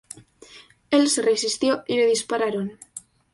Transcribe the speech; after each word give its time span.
Él 0.89 1.09
se 1.09 1.21
resistió 1.21 1.83
y 1.85 1.95
le 1.97 2.07
dispararon. 2.07 2.79